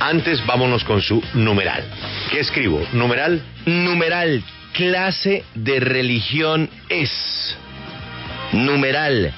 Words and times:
Antes 0.00 0.44
vámonos 0.46 0.82
con 0.84 1.02
su 1.02 1.22
numeral. 1.34 1.84
¿Qué 2.30 2.40
escribo? 2.40 2.86
Numeral. 2.92 3.42
Numeral, 3.66 4.42
clase 4.72 5.44
de 5.54 5.78
religión 5.80 6.70
es. 6.88 7.56
Numeral, 8.52 9.32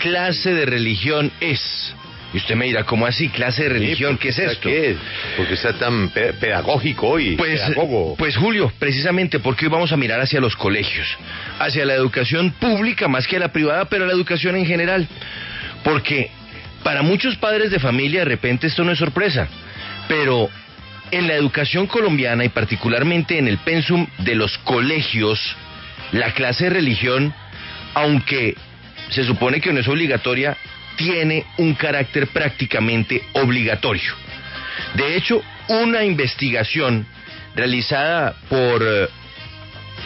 clase 0.00 0.52
de 0.54 0.66
religión 0.66 1.32
es. 1.40 1.94
Y 2.32 2.36
usted 2.38 2.56
me 2.56 2.66
dirá, 2.66 2.84
¿cómo 2.84 3.06
así? 3.06 3.28
¿Clase 3.28 3.62
de 3.64 3.68
religión? 3.70 4.18
¿Qué 4.18 4.28
es 4.30 4.38
esto? 4.38 4.68
¿Qué 4.68 4.90
es? 4.90 4.96
Porque 5.36 5.54
está 5.54 5.72
tan 5.74 6.08
pe- 6.10 6.32
pedagógico 6.34 7.08
hoy. 7.08 7.36
Pues, 7.36 7.60
pedagogo. 7.60 8.16
pues 8.16 8.36
Julio, 8.36 8.72
precisamente 8.78 9.38
porque 9.38 9.66
hoy 9.66 9.70
vamos 9.70 9.92
a 9.92 9.96
mirar 9.96 10.20
hacia 10.20 10.40
los 10.40 10.56
colegios, 10.56 11.06
hacia 11.60 11.84
la 11.86 11.94
educación 11.94 12.50
pública 12.50 13.06
más 13.08 13.26
que 13.28 13.38
la 13.38 13.52
privada, 13.52 13.84
pero 13.86 14.04
la 14.04 14.12
educación 14.12 14.56
en 14.56 14.66
general. 14.66 15.06
Porque 15.84 16.30
para 16.82 17.02
muchos 17.02 17.36
padres 17.36 17.70
de 17.70 17.78
familia 17.78 18.20
de 18.20 18.24
repente 18.26 18.66
esto 18.66 18.82
no 18.82 18.90
es 18.90 18.98
sorpresa, 18.98 19.46
pero 20.08 20.48
en 21.10 21.28
la 21.28 21.34
educación 21.34 21.86
colombiana 21.86 22.44
y 22.44 22.48
particularmente 22.48 23.38
en 23.38 23.48
el 23.48 23.58
pensum 23.58 24.06
de 24.18 24.34
los 24.34 24.56
colegios, 24.58 25.38
la 26.12 26.32
clase 26.32 26.64
de 26.64 26.70
religión, 26.70 27.34
aunque 27.94 28.56
se 29.10 29.24
supone 29.24 29.60
que 29.60 29.72
no 29.72 29.80
es 29.80 29.88
obligatoria, 29.88 30.56
tiene 30.96 31.44
un 31.58 31.74
carácter 31.74 32.28
prácticamente 32.28 33.22
obligatorio. 33.34 34.12
De 34.94 35.16
hecho, 35.16 35.42
una 35.68 36.04
investigación 36.04 37.06
realizada 37.54 38.34
por 38.48 38.82
eh, 38.82 39.08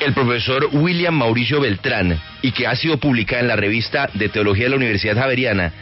el 0.00 0.12
profesor 0.12 0.68
William 0.72 1.14
Mauricio 1.14 1.60
Beltrán 1.60 2.20
y 2.42 2.52
que 2.52 2.66
ha 2.66 2.76
sido 2.76 2.98
publicada 2.98 3.42
en 3.42 3.48
la 3.48 3.56
revista 3.56 4.08
de 4.14 4.28
Teología 4.28 4.64
de 4.64 4.70
la 4.70 4.76
Universidad 4.76 5.16
Javeriana, 5.16 5.72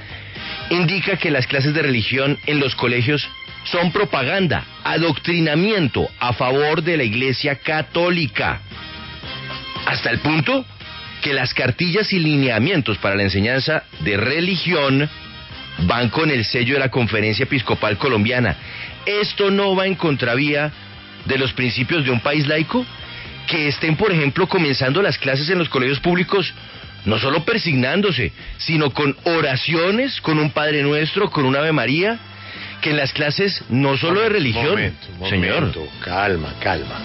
indica 0.71 1.17
que 1.17 1.31
las 1.31 1.47
clases 1.47 1.75
de 1.75 1.83
religión 1.83 2.39
en 2.47 2.61
los 2.61 2.75
colegios 2.75 3.29
son 3.71 3.93
propaganda, 3.93 4.65
adoctrinamiento 4.85 6.09
a 6.19 6.33
favor 6.33 6.83
de 6.83 6.97
la 6.97 7.05
Iglesia 7.05 7.57
Católica. 7.57 8.61
Hasta 9.87 10.11
el 10.11 10.19
punto 10.21 10.65
que 11.23 11.33
las 11.33 11.55
cartillas 11.55 12.13
y 12.13 12.19
lineamientos 12.19 12.99
para 12.99 13.17
la 13.17 13.25
enseñanza 13.25 13.85
de 14.01 14.17
religión 14.17 15.09
van 15.81 16.09
con 16.09 16.31
el 16.31 16.45
sello 16.45 16.75
de 16.75 16.81
la 16.81 16.91
Conferencia 16.91 17.45
Episcopal 17.45 17.99
Colombiana. 17.99 18.57
Esto 19.05 19.51
no 19.51 19.75
va 19.75 19.87
en 19.87 19.95
contravía 19.95 20.73
de 21.25 21.39
los 21.39 21.53
principios 21.53 22.05
de 22.05 22.11
un 22.11 22.21
país 22.21 22.47
laico 22.47 22.87
que 23.47 23.69
estén, 23.69 23.97
por 23.97 24.13
ejemplo, 24.13 24.49
comenzando 24.49 25.03
las 25.03 25.19
clases 25.19 25.49
en 25.51 25.59
los 25.59 25.69
colegios 25.69 26.01
públicos, 26.01 26.53
no 27.05 27.19
solo 27.19 27.45
persignándose, 27.45 28.33
sino 28.59 28.91
con 28.91 29.17
oraciones, 29.25 30.21
con 30.21 30.39
un 30.39 30.51
Padre 30.51 30.83
Nuestro, 30.83 31.31
con 31.31 31.45
un 31.45 31.55
Ave 31.55 31.73
María, 31.73 32.19
que 32.81 32.91
en 32.91 32.97
las 32.97 33.13
clases 33.13 33.63
no 33.69 33.97
solo 33.97 34.21
de 34.21 34.29
religión, 34.29 34.71
Momento, 34.71 35.07
momento, 35.19 35.29
señor. 35.29 35.89
Calma, 36.05 36.55
calma. 36.61 37.01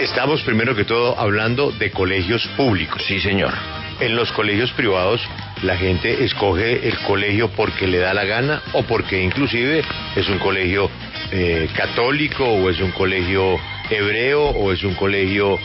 Estamos 0.00 0.42
primero 0.42 0.74
que 0.74 0.84
todo 0.84 1.18
hablando 1.18 1.70
de 1.72 1.90
colegios 1.90 2.46
públicos. 2.56 3.02
Sí, 3.06 3.20
señor. 3.20 3.52
En 4.00 4.14
los 4.14 4.30
colegios 4.32 4.70
privados 4.72 5.22
la 5.62 5.76
gente 5.76 6.22
escoge 6.24 6.86
el 6.86 6.98
colegio 7.00 7.48
porque 7.48 7.86
le 7.86 7.98
da 7.98 8.12
la 8.12 8.24
gana 8.24 8.62
o 8.74 8.82
porque 8.82 9.22
inclusive 9.22 9.82
es 10.14 10.28
un 10.28 10.38
colegio 10.38 10.90
eh, 11.32 11.68
católico 11.74 12.44
o 12.44 12.68
es 12.68 12.78
un 12.80 12.90
colegio 12.90 13.58
hebreo 13.88 14.42
o 14.50 14.70
es 14.70 14.82
un 14.84 14.94
colegio 14.94 15.58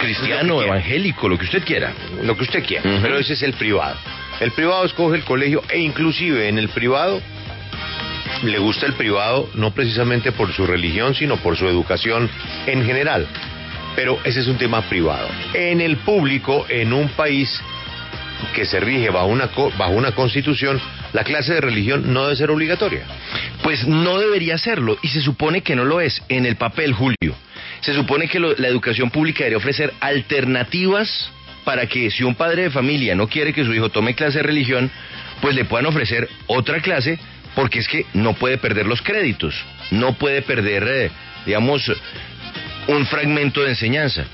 Cristiano, 0.00 0.62
evangélico, 0.62 1.28
lo 1.28 1.38
que 1.38 1.44
usted 1.44 1.62
quiera. 1.64 1.92
lo 2.22 2.36
que 2.36 2.44
usted 2.44 2.64
quiera, 2.64 2.82
pero 3.02 3.18
ese 3.18 3.34
es 3.34 3.42
el 3.42 3.52
privado. 3.54 3.96
El 4.40 4.50
privado 4.52 4.84
escoge 4.84 5.16
el 5.16 5.24
colegio 5.24 5.62
e 5.70 5.78
inclusive 5.78 6.48
en 6.48 6.58
el 6.58 6.68
privado 6.70 7.20
le 8.42 8.58
gusta 8.58 8.86
el 8.86 8.94
privado 8.94 9.48
no 9.54 9.72
precisamente 9.72 10.32
por 10.32 10.52
su 10.52 10.66
religión, 10.66 11.14
sino 11.14 11.36
por 11.38 11.56
su 11.56 11.66
educación 11.68 12.28
en 12.66 12.84
general. 12.84 13.26
Pero 13.96 14.18
ese 14.24 14.40
es 14.40 14.46
un 14.46 14.56
tema 14.56 14.82
privado. 14.82 15.28
En 15.52 15.80
el 15.80 15.96
público, 15.98 16.64
en 16.68 16.92
un 16.92 17.08
país 17.10 17.60
que 18.54 18.64
se 18.64 18.80
rige 18.80 19.10
bajo 19.10 19.26
una, 19.26 19.50
bajo 19.76 19.92
una 19.92 20.12
constitución, 20.12 20.80
la 21.12 21.24
clase 21.24 21.54
de 21.54 21.60
religión 21.60 22.12
no 22.12 22.24
debe 22.24 22.36
ser 22.36 22.50
obligatoria. 22.50 23.02
Pues 23.62 23.86
no 23.86 24.18
debería 24.18 24.56
serlo 24.58 24.96
y 25.02 25.08
se 25.08 25.20
supone 25.20 25.62
que 25.62 25.76
no 25.76 25.84
lo 25.84 26.00
es 26.00 26.22
en 26.28 26.46
el 26.46 26.56
papel, 26.56 26.92
Julio. 26.92 27.34
Se 27.80 27.92
supone 27.94 28.28
que 28.28 28.38
lo- 28.38 28.54
la 28.56 28.68
educación 28.68 29.10
pública 29.10 29.40
debería 29.40 29.58
ofrecer 29.58 29.92
alternativas 30.00 31.30
para 31.64 31.86
que 31.86 32.10
si 32.10 32.24
un 32.24 32.34
padre 32.34 32.62
de 32.62 32.70
familia 32.70 33.14
no 33.14 33.28
quiere 33.28 33.52
que 33.52 33.64
su 33.64 33.74
hijo 33.74 33.90
tome 33.90 34.14
clase 34.14 34.38
de 34.38 34.44
religión, 34.44 34.90
pues 35.42 35.54
le 35.54 35.64
puedan 35.64 35.86
ofrecer 35.86 36.28
otra 36.46 36.80
clase 36.80 37.18
porque 37.54 37.80
es 37.80 37.88
que 37.88 38.06
no 38.14 38.34
puede 38.34 38.58
perder 38.58 38.86
los 38.86 39.02
créditos, 39.02 39.54
no 39.90 40.14
puede 40.14 40.42
perder, 40.42 40.84
eh, 40.88 41.10
digamos, 41.46 41.90
un 42.88 43.06
fragmento 43.06 43.62
de 43.62 43.70
enseñanza. 43.70 44.24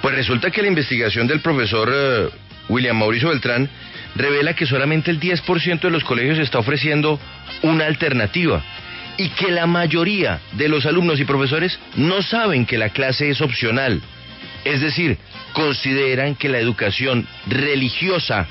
Pues 0.00 0.14
resulta 0.14 0.50
que 0.50 0.62
la 0.62 0.68
investigación 0.68 1.26
del 1.26 1.40
profesor 1.40 1.90
eh, 1.94 2.28
William 2.68 2.98
Mauricio 2.98 3.28
Beltrán 3.28 3.68
revela 4.14 4.54
que 4.54 4.66
solamente 4.66 5.10
el 5.10 5.20
10% 5.20 5.80
de 5.80 5.90
los 5.90 6.04
colegios 6.04 6.38
está 6.38 6.58
ofreciendo 6.58 7.20
una 7.62 7.86
alternativa 7.86 8.62
y 9.16 9.28
que 9.30 9.50
la 9.50 9.66
mayoría 9.66 10.40
de 10.52 10.68
los 10.68 10.86
alumnos 10.86 11.20
y 11.20 11.24
profesores 11.24 11.78
no 11.96 12.22
saben 12.22 12.66
que 12.66 12.78
la 12.78 12.88
clase 12.90 13.30
es 13.30 13.40
opcional. 13.40 14.00
Es 14.64 14.80
decir, 14.80 15.18
consideran 15.52 16.34
que 16.34 16.48
la 16.48 16.58
educación 16.58 17.26
religiosa, 17.46 18.46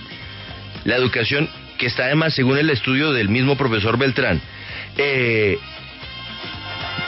la 0.84 0.96
educación 0.96 1.50
que 1.81 1.88
está 1.88 2.06
además, 2.06 2.36
según 2.36 2.59
el 2.59 2.69
estudio 2.69 3.12
del 3.12 3.28
mismo 3.28 3.58
profesor 3.58 3.97
Beltrán, 3.97 4.40
eh, 4.97 5.58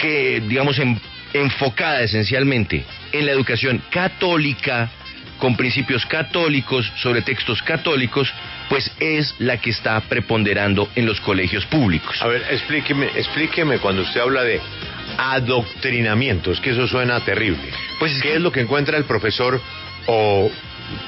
que, 0.01 0.41
digamos, 0.47 0.79
en- 0.79 0.99
enfocada 1.31 2.01
esencialmente 2.01 2.83
en 3.11 3.27
la 3.27 3.33
educación 3.33 3.83
católica, 3.91 4.89
con 5.37 5.55
principios 5.55 6.07
católicos, 6.07 6.91
sobre 6.97 7.21
textos 7.21 7.61
católicos, 7.61 8.33
pues 8.67 8.91
es 8.99 9.35
la 9.37 9.57
que 9.57 9.69
está 9.69 9.99
preponderando 10.01 10.89
en 10.95 11.05
los 11.05 11.21
colegios 11.21 11.65
públicos. 11.67 12.19
A 12.23 12.27
ver, 12.27 12.43
explíqueme, 12.49 13.05
explíqueme 13.15 13.77
cuando 13.77 14.01
usted 14.01 14.21
habla 14.21 14.41
de 14.41 14.59
adoctrinamiento, 15.19 16.51
es 16.51 16.59
que 16.59 16.71
eso 16.71 16.87
suena 16.87 17.19
terrible. 17.19 17.69
Pues 17.99 18.13
es 18.15 18.21
¿Qué 18.23 18.33
es 18.35 18.41
lo 18.41 18.51
que 18.51 18.61
encuentra 18.61 18.97
el 18.97 19.03
profesor 19.03 19.61
o 20.07 20.49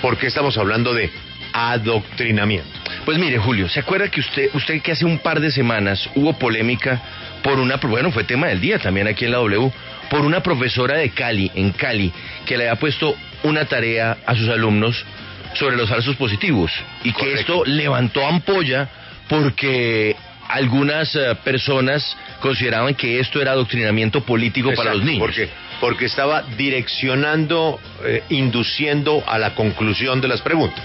por 0.03 0.17
qué 0.17 0.27
estamos 0.27 0.55
hablando 0.59 0.93
de 0.93 1.09
adoctrinamiento? 1.55 2.67
Pues 3.05 3.17
mire, 3.17 3.37
Julio, 3.37 3.69
¿se 3.69 3.79
acuerda 3.79 4.09
que 4.09 4.19
usted, 4.19 4.49
usted 4.53 4.81
que 4.81 4.91
hace 4.91 5.05
un 5.05 5.19
par 5.19 5.39
de 5.39 5.51
semanas 5.51 6.09
hubo 6.15 6.33
polémica 6.37 7.01
por 7.41 7.59
una, 7.59 7.77
bueno, 7.77 8.11
fue 8.11 8.25
tema 8.25 8.47
del 8.47 8.59
día 8.59 8.77
también 8.77 9.07
aquí 9.07 9.23
en 9.23 9.31
la 9.31 9.37
W, 9.37 9.71
por 10.09 10.21
una 10.21 10.41
profesora 10.41 10.97
de 10.97 11.11
Cali, 11.11 11.49
en 11.55 11.71
Cali, 11.71 12.11
que 12.45 12.57
le 12.57 12.67
había 12.67 12.79
puesto 12.79 13.15
una 13.43 13.65
tarea 13.65 14.17
a 14.25 14.35
sus 14.35 14.49
alumnos 14.49 15.05
sobre 15.53 15.77
los 15.77 15.89
falsos 15.89 16.17
positivos 16.17 16.71
y 17.05 17.13
que 17.13 17.33
esto 17.33 17.63
levantó 17.63 18.25
ampolla 18.27 18.89
porque 19.29 20.15
algunas 20.49 21.15
eh, 21.15 21.35
personas 21.43 22.17
consideraban 22.41 22.95
que 22.95 23.19
esto 23.19 23.41
era 23.41 23.53
adoctrinamiento 23.53 24.21
político 24.21 24.73
para 24.75 24.93
los 24.93 25.03
niños. 25.03 25.19
Porque, 25.19 25.49
porque 25.79 26.05
estaba 26.05 26.43
direccionando, 26.57 27.79
eh, 28.03 28.23
induciendo 28.29 29.23
a 29.25 29.37
la 29.39 29.55
conclusión 29.55 30.19
de 30.19 30.27
las 30.27 30.41
preguntas. 30.41 30.83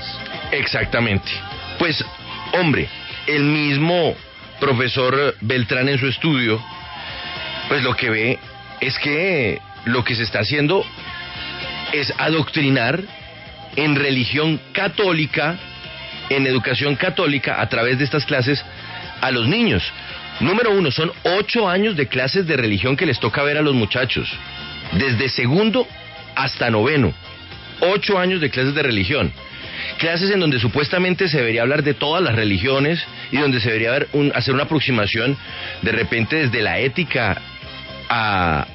Exactamente. 0.52 1.30
Pues, 1.78 2.04
hombre, 2.52 2.88
el 3.26 3.44
mismo 3.44 4.14
profesor 4.58 5.34
Beltrán 5.40 5.88
en 5.88 5.98
su 5.98 6.06
estudio, 6.06 6.62
pues 7.68 7.82
lo 7.82 7.94
que 7.94 8.10
ve 8.10 8.38
es 8.80 8.98
que 8.98 9.60
lo 9.84 10.04
que 10.04 10.14
se 10.14 10.22
está 10.22 10.40
haciendo 10.40 10.84
es 11.92 12.12
adoctrinar 12.18 13.00
en 13.76 13.96
religión 13.96 14.60
católica, 14.72 15.58
en 16.28 16.46
educación 16.46 16.96
católica, 16.96 17.60
a 17.60 17.68
través 17.68 17.98
de 17.98 18.04
estas 18.04 18.24
clases 18.24 18.64
a 19.20 19.30
los 19.30 19.46
niños. 19.46 19.82
Número 20.40 20.72
uno, 20.72 20.90
son 20.90 21.12
ocho 21.22 21.68
años 21.68 21.96
de 21.96 22.08
clases 22.08 22.46
de 22.46 22.56
religión 22.56 22.96
que 22.96 23.06
les 23.06 23.20
toca 23.20 23.42
ver 23.42 23.58
a 23.58 23.62
los 23.62 23.74
muchachos, 23.74 24.28
desde 24.92 25.28
segundo 25.28 25.86
hasta 26.34 26.70
noveno. 26.70 27.12
Ocho 27.80 28.18
años 28.18 28.40
de 28.40 28.50
clases 28.50 28.74
de 28.74 28.82
religión. 28.82 29.32
Clases 29.98 30.30
en 30.30 30.40
donde 30.40 30.58
supuestamente 30.58 31.28
se 31.28 31.38
debería 31.38 31.62
hablar 31.62 31.82
de 31.82 31.94
todas 31.94 32.22
las 32.22 32.34
religiones 32.34 33.04
y 33.32 33.36
donde 33.38 33.60
se 33.60 33.68
debería 33.68 33.90
haber 33.90 34.08
un- 34.12 34.32
hacer 34.34 34.54
una 34.54 34.64
aproximación 34.64 35.36
de 35.82 35.92
repente 35.92 36.36
desde 36.36 36.62
la 36.62 36.78
ética 36.78 37.40
a, 38.08 38.66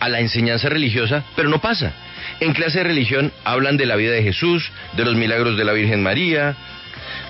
a 0.00 0.08
la 0.08 0.20
enseñanza 0.20 0.68
religiosa, 0.68 1.24
pero 1.36 1.48
no 1.48 1.60
pasa. 1.60 1.92
En 2.40 2.52
clase 2.52 2.78
de 2.78 2.84
religión 2.84 3.32
hablan 3.44 3.76
de 3.76 3.86
la 3.86 3.96
vida 3.96 4.12
de 4.12 4.22
Jesús, 4.22 4.70
de 4.96 5.04
los 5.04 5.14
milagros 5.14 5.56
de 5.56 5.64
la 5.64 5.72
Virgen 5.72 6.02
María, 6.02 6.56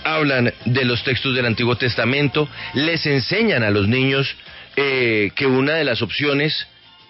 hablan 0.05 0.53
de 0.65 0.85
los 0.85 1.05
textos 1.05 1.35
del 1.35 1.47
Antiguo 1.47 1.77
Testamento, 1.77 2.49
les 2.75 3.05
enseñan 3.07 3.63
a 3.63 3.71
los 3.71 3.89
niños 3.89 4.35
eh, 4.77 5.31
que 5.35 5.47
una 5.47 5.75
de 5.75 5.85
las 5.85 6.01
opciones 6.03 6.67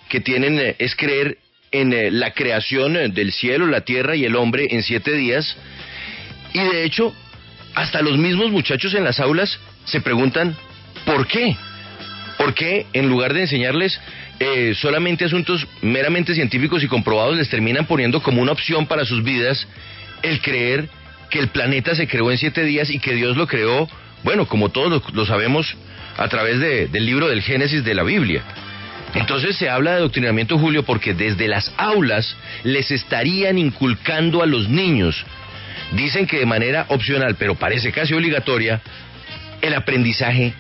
que 0.08 0.20
tienen 0.20 0.58
eh, 0.58 0.76
es 0.78 0.96
creer 0.96 1.38
en 1.70 1.92
eh, 1.92 2.10
la 2.10 2.32
creación 2.32 2.96
eh, 2.96 3.08
del 3.08 3.32
cielo, 3.32 3.66
la 3.66 3.80
tierra 3.82 4.14
y 4.16 4.24
el 4.24 4.36
hombre 4.36 4.66
en 4.70 4.82
siete 4.82 5.12
días. 5.12 5.56
Y 6.52 6.58
de 6.58 6.84
hecho, 6.84 7.14
hasta 7.74 8.02
los 8.02 8.18
mismos 8.18 8.50
muchachos 8.50 8.94
en 8.94 9.04
las 9.04 9.20
aulas 9.20 9.58
se 9.84 10.00
preguntan, 10.00 10.56
¿por 11.04 11.26
qué? 11.26 11.56
¿Por 12.36 12.54
qué 12.54 12.86
en 12.92 13.08
lugar 13.08 13.34
de 13.34 13.42
enseñarles 13.42 13.98
eh, 14.40 14.74
solamente 14.74 15.24
asuntos 15.24 15.66
meramente 15.82 16.34
científicos 16.34 16.82
y 16.82 16.88
comprobados 16.88 17.36
les 17.36 17.48
terminan 17.48 17.86
poniendo 17.86 18.22
como 18.22 18.42
una 18.42 18.52
opción 18.52 18.86
para 18.86 19.04
sus 19.04 19.22
vidas 19.22 19.68
el 20.22 20.40
creer 20.40 20.88
que 21.30 21.38
el 21.38 21.48
planeta 21.48 21.94
se 21.94 22.08
creó 22.08 22.30
en 22.30 22.38
siete 22.38 22.64
días 22.64 22.90
y 22.90 22.98
que 22.98 23.14
Dios 23.14 23.36
lo 23.36 23.46
creó, 23.46 23.88
bueno, 24.24 24.46
como 24.46 24.70
todos 24.70 25.02
lo, 25.12 25.26
sabemos 25.26 25.76
a 26.16 26.28
través 26.28 26.58
del 26.58 27.06
libro 27.06 27.28
del 27.28 27.42
Génesis 27.42 27.84
de 27.84 27.94
la 27.94 28.02
Biblia? 28.02 28.42
Entonces 29.14 29.56
se 29.56 29.68
habla 29.68 29.92
de 29.92 29.96
adoctrinamiento, 29.98 30.58
Julio, 30.58 30.84
porque 30.84 31.14
desde 31.14 31.48
las 31.48 31.72
aulas 31.76 32.36
les 32.64 32.90
estarían 32.90 33.58
inculcando 33.58 34.42
a 34.42 34.46
los 34.46 34.68
niños, 34.68 35.24
dicen 35.92 36.26
que 36.26 36.38
de 36.38 36.46
manera 36.46 36.86
opcional, 36.88 37.36
pero 37.36 37.54
parece 37.54 37.92
casi 37.92 38.14
obligatoria, 38.14 38.80
el 39.60 39.74
aprendizaje 39.74 40.52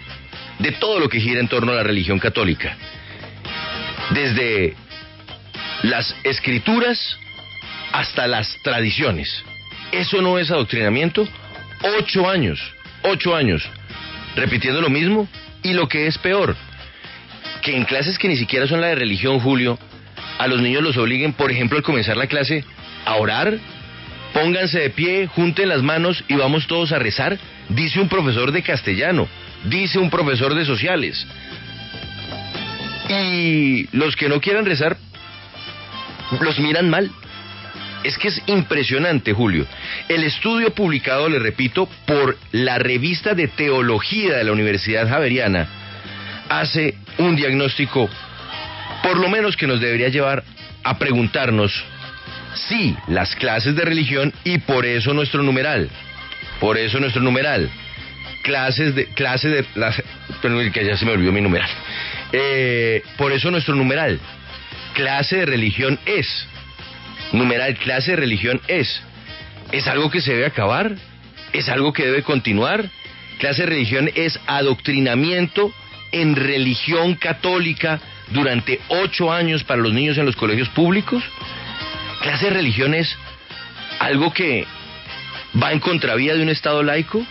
de 0.58 0.72
todo 0.72 1.00
lo 1.00 1.08
que 1.08 1.20
gira 1.20 1.40
en 1.40 1.48
torno 1.48 1.72
a 1.72 1.76
la 1.76 1.82
religión 1.82 2.18
católica. 2.18 2.76
Desde 4.10 4.74
las 5.82 6.14
escrituras 6.22 7.18
hasta 7.92 8.26
las 8.26 8.56
tradiciones. 8.62 9.44
¿Eso 9.90 10.22
no 10.22 10.38
es 10.38 10.50
adoctrinamiento? 10.50 11.28
Ocho 11.98 12.28
años, 12.28 12.60
ocho 13.02 13.34
años, 13.34 13.68
repitiendo 14.36 14.80
lo 14.80 14.88
mismo 14.88 15.28
y 15.62 15.72
lo 15.72 15.88
que 15.88 16.06
es 16.06 16.16
peor, 16.18 16.56
que 17.60 17.76
en 17.76 17.84
clases 17.84 18.18
que 18.18 18.28
ni 18.28 18.36
siquiera 18.36 18.66
son 18.66 18.80
la 18.80 18.88
de 18.88 18.94
religión, 18.94 19.40
Julio, 19.40 19.78
a 20.38 20.46
los 20.46 20.60
niños 20.60 20.82
los 20.82 20.96
obliguen, 20.96 21.32
por 21.32 21.50
ejemplo, 21.50 21.76
al 21.76 21.84
comenzar 21.84 22.16
la 22.16 22.26
clase, 22.26 22.64
a 23.04 23.16
orar, 23.16 23.58
pónganse 24.32 24.80
de 24.80 24.90
pie, 24.90 25.26
junten 25.26 25.68
las 25.68 25.82
manos 25.82 26.24
y 26.28 26.34
vamos 26.34 26.66
todos 26.66 26.92
a 26.92 26.98
rezar, 26.98 27.38
dice 27.68 28.00
un 28.00 28.08
profesor 28.08 28.52
de 28.52 28.62
castellano, 28.62 29.28
dice 29.64 29.98
un 29.98 30.10
profesor 30.10 30.54
de 30.54 30.64
sociales. 30.64 31.26
Y 33.08 33.88
los 33.96 34.16
que 34.16 34.28
no 34.28 34.40
quieran 34.40 34.64
rezar, 34.64 34.96
los 36.40 36.58
miran 36.58 36.88
mal. 36.88 37.10
Es 38.04 38.18
que 38.18 38.28
es 38.28 38.42
impresionante, 38.46 39.32
Julio. 39.32 39.64
El 40.08 40.24
estudio 40.24 40.74
publicado, 40.74 41.28
le 41.28 41.38
repito, 41.38 41.88
por 42.06 42.36
la 42.50 42.78
revista 42.78 43.34
de 43.34 43.46
teología 43.46 44.38
de 44.38 44.44
la 44.44 44.52
Universidad 44.52 45.08
Javeriana, 45.08 45.68
hace 46.48 46.96
un 47.18 47.36
diagnóstico, 47.36 48.10
por 49.04 49.18
lo 49.18 49.28
menos 49.28 49.56
que 49.56 49.68
nos 49.68 49.80
debería 49.80 50.08
llevar 50.08 50.42
a 50.82 50.98
preguntarnos 50.98 51.72
si 52.54 52.96
las 53.08 53.34
clases 53.36 53.74
de 53.74 53.84
religión 53.84 54.32
y 54.44 54.58
por 54.58 54.86
eso 54.86 55.14
nuestro 55.14 55.42
numeral, 55.42 55.88
por 56.60 56.78
eso 56.78 57.00
nuestro 57.00 57.22
numeral, 57.22 57.70
clases 58.42 58.94
de, 58.94 59.06
clase 59.06 59.48
de, 59.48 59.64
las, 59.74 60.02
que 60.72 60.84
ya 60.84 60.96
se 60.96 61.04
me 61.04 61.12
olvidó 61.12 61.32
mi 61.32 61.40
numeral, 61.40 61.70
eh, 62.32 63.02
por 63.16 63.32
eso 63.32 63.50
nuestro 63.50 63.74
numeral, 63.74 64.20
clase 64.94 65.36
de 65.36 65.46
religión 65.46 65.98
es, 66.06 66.46
numeral 67.32 67.76
clase 67.76 68.12
de 68.12 68.16
religión 68.16 68.60
es, 68.68 69.02
es 69.70 69.86
algo 69.86 70.10
que 70.10 70.20
se 70.20 70.32
debe 70.32 70.46
acabar, 70.46 70.94
es 71.52 71.68
algo 71.68 71.92
que 71.92 72.04
debe 72.04 72.22
continuar, 72.22 72.84
clase 73.38 73.62
de 73.62 73.66
religión 73.66 74.10
es 74.14 74.38
adoctrinamiento 74.46 75.72
en 76.12 76.36
religión 76.36 77.14
católica 77.14 78.00
durante 78.30 78.80
ocho 78.88 79.32
años 79.32 79.64
para 79.64 79.80
los 79.80 79.92
niños 79.92 80.18
en 80.18 80.26
los 80.26 80.36
colegios 80.36 80.68
públicos? 80.70 81.22
¿Clase 82.22 82.46
de 82.46 82.52
religión 82.52 82.94
es 82.94 83.18
algo 83.98 84.32
que 84.32 84.64
va 85.60 85.72
en 85.72 85.80
contravía 85.80 86.34
de 86.34 86.42
un 86.42 86.50
Estado 86.50 86.84
laico? 86.84 87.26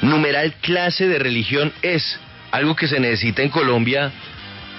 Numeral 0.00 0.54
clase 0.60 1.08
de 1.08 1.18
religión 1.18 1.72
es 1.82 2.20
algo 2.52 2.76
que 2.76 2.86
se 2.86 3.00
necesita 3.00 3.42
en 3.42 3.48
Colombia 3.48 4.12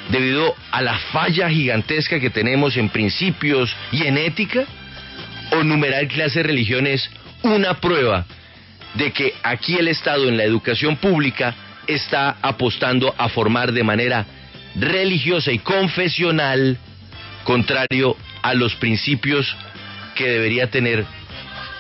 debido 0.10 0.56
a 0.72 0.82
la 0.82 0.98
falla 0.98 1.50
gigantesca 1.50 2.22
que 2.22 2.30
tenemos 2.30 2.78
en 2.78 2.88
principios 2.88 3.76
y 3.92 4.06
en 4.06 4.18
ética? 4.18 4.64
¿O 5.52 5.62
numeral 5.62 6.08
clase 6.08 6.40
de 6.40 6.44
religión 6.44 6.88
es 6.88 7.10
una 7.42 7.74
prueba 7.82 8.26
de 8.94 9.12
que 9.12 9.34
aquí 9.44 9.76
el 9.76 9.90
Estado 9.90 10.30
en 10.30 10.38
la 10.38 10.46
educación 10.46 10.96
pública 10.96 11.54
está 11.86 12.38
apostando 12.42 13.14
a 13.18 13.28
formar 13.28 13.74
de 13.74 13.84
manera 13.84 14.26
religiosa 14.76 15.52
y 15.52 15.60
confesional, 15.60 16.78
contrario 17.44 18.16
a 18.44 18.54
los 18.54 18.76
principios 18.76 19.56
que 20.16 20.28
debería 20.30 20.68
tener 20.68 21.06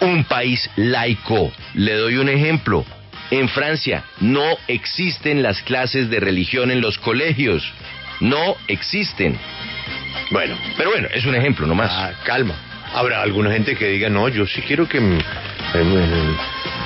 un 0.01 0.23
país 0.23 0.69
laico. 0.75 1.51
Le 1.75 1.93
doy 1.93 2.17
un 2.17 2.29
ejemplo. 2.29 2.85
En 3.29 3.49
Francia 3.49 4.03
no 4.19 4.57
existen 4.67 5.43
las 5.43 5.61
clases 5.61 6.09
de 6.09 6.19
religión 6.19 6.71
en 6.71 6.81
los 6.81 6.97
colegios. 6.97 7.71
No 8.19 8.55
existen. 8.67 9.37
Bueno, 10.31 10.55
pero 10.77 10.91
bueno, 10.91 11.07
es 11.13 11.25
un 11.25 11.35
ejemplo 11.35 11.67
nomás. 11.67 11.91
Ah, 11.91 12.11
calma. 12.23 12.55
Habrá 12.93 13.21
alguna 13.21 13.51
gente 13.51 13.75
que 13.75 13.87
diga, 13.87 14.09
no, 14.09 14.27
yo 14.29 14.45
sí 14.45 14.61
quiero 14.61 14.87
que 14.87 14.97
en, 14.97 15.19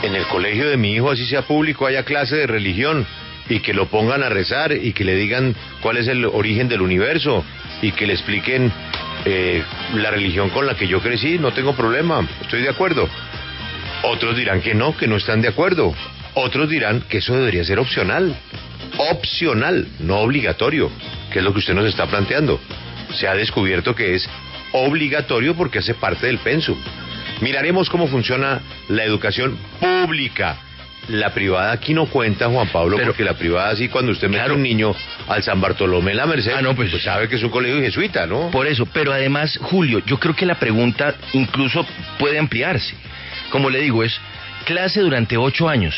en 0.03 0.15
el 0.15 0.25
colegio 0.27 0.69
de 0.69 0.77
mi 0.77 0.93
hijo, 0.93 1.11
así 1.11 1.25
sea 1.25 1.41
público, 1.41 1.85
haya 1.85 2.03
clase 2.03 2.37
de 2.37 2.47
religión 2.47 3.05
y 3.49 3.59
que 3.59 3.73
lo 3.73 3.87
pongan 3.87 4.23
a 4.23 4.29
rezar 4.29 4.71
y 4.71 4.93
que 4.93 5.03
le 5.03 5.15
digan 5.15 5.55
cuál 5.81 5.97
es 5.97 6.07
el 6.07 6.25
origen 6.25 6.67
del 6.67 6.81
universo 6.81 7.43
y 7.81 7.91
que 7.91 8.07
le 8.07 8.13
expliquen 8.13 8.71
eh, 9.29 9.61
la 9.95 10.09
religión 10.09 10.49
con 10.51 10.65
la 10.65 10.75
que 10.75 10.87
yo 10.87 11.01
crecí, 11.01 11.37
no 11.37 11.51
tengo 11.51 11.75
problema, 11.75 12.25
estoy 12.41 12.61
de 12.61 12.69
acuerdo. 12.69 13.09
Otros 14.03 14.37
dirán 14.37 14.61
que 14.61 14.73
no, 14.73 14.95
que 14.95 15.05
no 15.05 15.17
están 15.17 15.41
de 15.41 15.49
acuerdo. 15.49 15.93
Otros 16.33 16.69
dirán 16.69 17.01
que 17.09 17.17
eso 17.17 17.35
debería 17.35 17.65
ser 17.65 17.77
opcional. 17.77 18.33
Opcional, 18.97 19.85
no 19.99 20.19
obligatorio, 20.19 20.89
que 21.29 21.39
es 21.39 21.43
lo 21.43 21.51
que 21.51 21.59
usted 21.59 21.73
nos 21.73 21.87
está 21.87 22.05
planteando. 22.05 22.57
Se 23.15 23.27
ha 23.27 23.33
descubierto 23.33 23.93
que 23.93 24.15
es 24.15 24.29
obligatorio 24.71 25.55
porque 25.55 25.79
hace 25.79 25.93
parte 25.93 26.27
del 26.27 26.37
pensum. 26.37 26.77
Miraremos 27.41 27.89
cómo 27.89 28.07
funciona 28.07 28.61
la 28.87 29.03
educación 29.03 29.57
pública. 29.81 30.57
La 31.09 31.33
privada 31.33 31.73
aquí 31.73 31.93
no 31.93 32.05
cuenta, 32.05 32.47
Juan 32.47 32.69
Pablo, 32.69 32.97
porque 33.03 33.25
la 33.25 33.33
privada 33.33 33.75
sí, 33.75 33.89
cuando 33.89 34.13
usted 34.13 34.29
mete 34.29 34.49
a 34.49 34.53
un 34.53 34.63
niño 34.63 34.95
al 35.27 35.43
San 35.43 35.59
Bartolomé 35.59 36.11
en 36.11 36.17
la 36.17 36.25
Merced, 36.25 36.53
ah, 36.53 36.61
no, 36.61 36.75
pues, 36.75 36.89
pues, 36.89 37.03
sabe 37.03 37.27
que 37.27 37.35
es 37.35 37.43
un 37.43 37.49
colegio 37.49 37.81
jesuita, 37.81 38.25
¿no? 38.25 38.49
Por 38.49 38.67
eso, 38.67 38.85
pero 38.85 39.11
además, 39.11 39.59
Julio, 39.61 40.01
yo 40.05 40.19
creo 40.19 40.35
que 40.35 40.45
la 40.45 40.55
pregunta 40.55 41.15
incluso 41.33 41.85
puede 42.17 42.39
ampliarse. 42.39 42.95
Como 43.49 43.69
le 43.69 43.81
digo, 43.81 44.03
es 44.03 44.19
clase 44.65 45.01
durante 45.01 45.37
ocho 45.37 45.69
años 45.69 45.95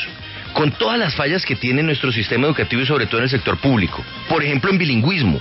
con 0.53 0.71
todas 0.71 0.97
las 0.97 1.15
fallas 1.15 1.45
que 1.45 1.55
tiene 1.55 1.83
nuestro 1.83 2.11
sistema 2.11 2.47
educativo 2.47 2.81
y 2.81 2.85
sobre 2.85 3.05
todo 3.05 3.17
en 3.17 3.25
el 3.25 3.29
sector 3.29 3.57
público. 3.57 4.03
Por 4.27 4.43
ejemplo, 4.43 4.71
en 4.71 4.77
bilingüismo. 4.77 5.39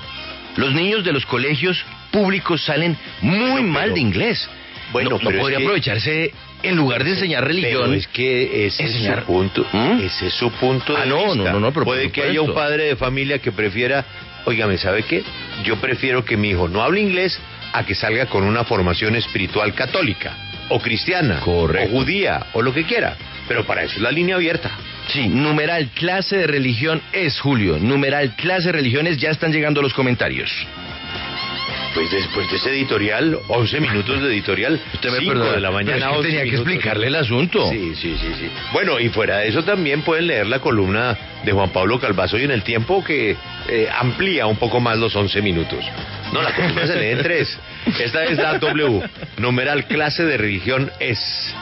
Los 0.57 0.75
niños 0.75 1.05
de 1.05 1.13
los 1.13 1.25
colegios 1.25 1.85
públicos 2.11 2.63
salen 2.63 2.97
muy 3.21 3.63
mal 3.63 3.95
de 3.95 4.01
inglés. 4.01 4.49
Bueno, 4.93 5.11
no, 5.11 5.19
podría 5.19 5.59
aprovecharse 5.59 6.33
en 6.63 6.77
lugar 6.77 7.05
de 7.05 7.11
enseñar 7.11 7.45
religión. 7.45 7.95
es 7.95 8.07
que 8.09 8.67
ese 8.67 8.85
es 8.85 8.93
su 8.93 9.25
punto. 9.25 9.67
¿Mm? 9.73 10.01
Ese 10.01 10.27
es 10.27 10.35
su 10.35 10.51
punto 10.53 10.95
de 10.95 11.03
ah, 11.03 11.07
no, 11.07 11.17
vista. 11.17 11.53
No, 11.53 11.61
no, 11.61 11.71
no, 11.71 11.85
Puede 11.85 12.11
que 12.11 12.23
haya 12.23 12.41
un 12.41 12.55
padre 12.55 12.85
de 12.85 12.97
familia 12.97 13.39
que 13.39 13.53
prefiera, 13.53 14.05
oígame, 14.45 14.79
¿sabe 14.79 15.03
qué? 15.03 15.23
Yo 15.65 15.77
prefiero 15.77 16.25
que 16.25 16.37
mi 16.37 16.51
hijo 16.51 16.69
no 16.69 16.83
hable 16.83 17.01
inglés 17.01 17.39
a 17.73 17.85
que 17.85 17.95
salga 17.95 18.27
con 18.27 18.45
una 18.45 18.65
formación 18.65 19.17
espiritual 19.17 19.75
católica, 19.75 20.37
o 20.69 20.81
cristiana, 20.81 21.41
o 21.45 21.69
judía, 21.91 22.47
o 22.53 22.63
lo 22.63 22.73
que 22.73 22.85
quiera. 22.85 23.17
Pero 23.47 23.65
para 23.65 23.83
eso 23.83 23.97
es 23.97 24.03
la 24.03 24.11
línea 24.11 24.37
abierta. 24.37 24.71
Sí, 25.09 25.29
numeral 25.29 25.89
clase 25.95 26.37
de 26.37 26.47
religión 26.47 27.01
es 27.13 27.41
Julio. 27.41 27.79
Numeral 27.79 28.35
clase 28.37 28.67
de 28.67 28.73
religiones 28.73 29.17
ya 29.17 29.31
están 29.31 29.53
llegando 29.53 29.81
los 29.81 29.95
comentarios. 29.95 30.51
Pues 31.95 32.11
después 32.11 32.51
de 32.51 32.57
ese 32.57 32.71
editorial, 32.71 33.39
11 33.49 33.81
minutos 33.81 34.23
de 34.23 34.29
editorial, 34.29 34.81
usted 34.95 35.11
me 35.11 35.35
de 35.35 35.61
la 35.61 35.71
mañana. 35.71 36.13
Es 36.13 36.23
tenía 36.23 36.45
que 36.45 36.57
explicarle 36.57 37.07
el 37.07 37.15
asunto. 37.17 37.69
Sí, 37.71 37.95
sí, 37.95 38.17
sí, 38.21 38.35
sí. 38.39 38.51
Bueno, 38.73 39.01
y 39.01 39.09
fuera 39.09 39.39
de 39.39 39.49
eso 39.49 39.65
también 39.65 40.03
pueden 40.03 40.27
leer 40.27 40.47
la 40.47 40.61
columna 40.61 41.17
de 41.45 41.53
Juan 41.53 41.71
Pablo 41.71 41.99
Calvazo 41.99 42.39
y 42.39 42.45
en 42.45 42.51
el 42.51 42.63
tiempo 42.63 43.03
que 43.03 43.37
eh, 43.69 43.89
amplía 43.93 44.47
un 44.47 44.57
poco 44.57 44.81
más 44.81 44.99
los 44.99 45.15
11 45.15 45.41
minutos. 45.43 45.85
No, 46.33 46.43
la 46.43 46.55
columna 46.55 46.87
se 46.87 46.97
lee 46.97 47.13
en 47.13 47.23
tres. 47.23 47.59
Esta 47.99 48.25
es 48.25 48.39
la 48.39 48.59
W, 48.59 49.03
numeral 49.39 49.87
clase 49.87 50.25
de 50.25 50.37
religión 50.37 50.91
es. 51.01 51.55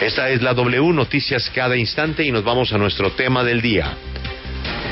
Esta 0.00 0.30
es 0.30 0.42
la 0.42 0.52
W, 0.52 0.92
noticias 0.92 1.50
cada 1.54 1.76
instante 1.76 2.24
y 2.24 2.32
nos 2.32 2.44
vamos 2.44 2.72
a 2.72 2.78
nuestro 2.78 3.12
tema 3.12 3.44
del 3.44 3.62
día. 3.62 3.94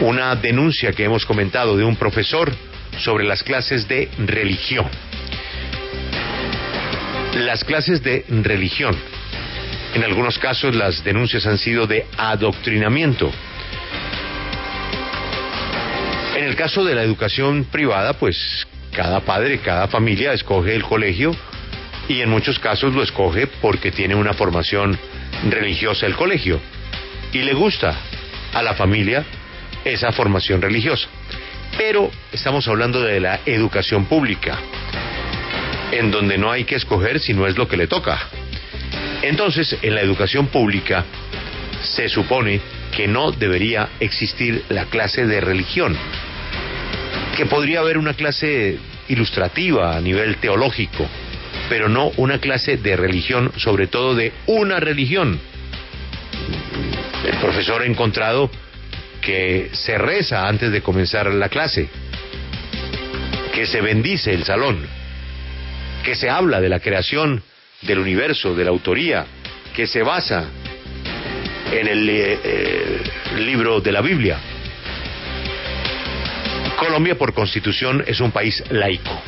Una 0.01 0.35
denuncia 0.35 0.93
que 0.93 1.05
hemos 1.05 1.27
comentado 1.27 1.77
de 1.77 1.85
un 1.85 1.97
profesor 1.97 2.53
sobre 3.01 3.25
las 3.25 3.43
clases 3.43 3.89
de 3.89 4.09
religión. 4.19 4.87
Las 7.35 7.65
clases 7.65 8.03
de 8.03 8.25
religión. 8.29 8.97
En 9.95 10.05
algunos 10.05 10.39
casos 10.39 10.75
las 10.75 11.03
denuncias 11.03 11.47
han 11.47 11.59
sido 11.59 11.87
de 11.87 12.07
adoctrinamiento. 12.17 13.31
En 16.37 16.45
el 16.45 16.57
caso 16.57 16.85
de 16.85 16.95
la 16.95 17.03
educación 17.03 17.65
privada, 17.65 18.15
pues 18.15 18.67
cada 18.93 19.21
padre, 19.21 19.59
cada 19.59 19.89
familia 19.89 20.33
escoge 20.33 20.75
el 20.75 20.83
colegio 20.83 21.35
y 22.09 22.21
en 22.21 22.29
muchos 22.29 22.59
casos 22.59 22.95
lo 22.95 23.03
escoge 23.03 23.47
porque 23.47 23.91
tiene 23.91 24.15
una 24.15 24.33
formación 24.33 24.99
religiosa 25.49 26.07
el 26.07 26.17
colegio 26.17 26.61
y 27.33 27.39
le 27.39 27.55
gusta 27.55 27.97
a 28.53 28.63
la 28.63 28.75
familia 28.75 29.25
esa 29.85 30.13
formación 30.13 30.61
religiosa. 30.61 31.09
Pero 31.91 32.09
estamos 32.31 32.69
hablando 32.69 33.03
de 33.03 33.19
la 33.19 33.41
educación 33.45 34.05
pública, 34.05 34.57
en 35.91 36.13
donde 36.13 36.39
no 36.39 36.53
hay 36.53 36.63
que 36.63 36.77
escoger 36.77 37.19
si 37.19 37.35
no 37.35 37.49
es 37.49 37.59
lo 37.59 37.67
que 37.67 37.77
le 37.77 37.89
toca. 37.89 38.29
Entonces, 39.23 39.77
en 39.83 39.97
la 39.97 40.01
educación 40.01 40.47
pública 40.47 41.05
se 41.83 42.09
supone 42.09 42.61
que 42.97 43.09
no 43.09 43.33
debería 43.33 43.89
existir 43.99 44.63
la 44.69 44.85
clase 44.85 45.27
de 45.27 45.41
religión, 45.41 45.97
que 47.37 47.47
podría 47.47 47.81
haber 47.81 47.99
una 47.99 48.15
clase 48.15 48.79
ilustrativa 49.09 49.97
a 49.97 50.01
nivel 50.01 50.37
teológico, 50.37 51.09
pero 51.69 51.89
no 51.89 52.13
una 52.19 52.39
clase 52.39 52.77
de 52.77 52.95
religión, 52.95 53.51
sobre 53.57 53.89
todo 53.89 54.15
de 54.15 54.33
una 54.47 54.79
religión. 54.79 55.41
El 57.27 57.37
profesor 57.39 57.83
ha 57.83 57.87
encontrado 57.87 58.49
que 59.21 59.71
se 59.73 59.99
reza 59.99 60.49
antes 60.49 60.73
de 60.73 60.83
comenzar 60.83 61.33
la 61.33 61.49
clase, 61.49 61.89
que 63.55 63.67
se 63.67 63.81
bendice 63.81 64.33
el 64.33 64.45
salón, 64.45 64.87
que 66.05 66.15
se 66.15 66.31
habla 66.31 66.61
de 66.61 66.69
la 66.69 66.81
creación 66.81 67.43
del 67.83 67.99
universo, 67.99 68.55
de 68.55 68.65
la 68.65 68.71
autoría, 68.71 69.27
que 69.75 69.87
se 69.87 70.03
basa 70.03 70.49
en 71.73 71.87
el 71.87 72.09
eh, 72.09 72.39
eh, 72.43 73.01
libro 73.39 73.81
de 73.81 73.93
la 73.93 74.01
Biblia. 74.01 74.39
Colombia 76.79 77.17
por 77.17 77.35
constitución 77.35 78.03
es 78.07 78.21
un 78.21 78.33
país 78.33 78.63
laico. 78.71 79.23